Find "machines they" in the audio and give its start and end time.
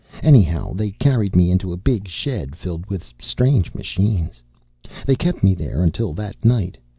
3.75-5.15